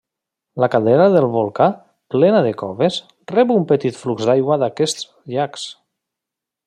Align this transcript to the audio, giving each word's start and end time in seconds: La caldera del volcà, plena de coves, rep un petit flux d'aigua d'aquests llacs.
La 0.61 0.67
caldera 0.75 1.03
del 1.15 1.27
volcà, 1.35 1.67
plena 2.15 2.41
de 2.47 2.53
coves, 2.61 2.97
rep 3.33 3.53
un 3.57 3.69
petit 3.73 4.01
flux 4.05 4.27
d'aigua 4.31 4.59
d'aquests 4.65 5.07
llacs. 5.35 5.69